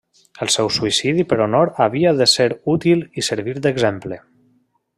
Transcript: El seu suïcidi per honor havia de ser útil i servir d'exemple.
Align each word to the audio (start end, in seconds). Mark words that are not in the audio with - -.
El 0.43 0.49
seu 0.53 0.69
suïcidi 0.77 1.25
per 1.33 1.37
honor 1.45 1.71
havia 1.85 2.13
de 2.21 2.27
ser 2.33 2.47
útil 2.77 3.05
i 3.23 3.29
servir 3.29 3.55
d'exemple. 3.67 4.19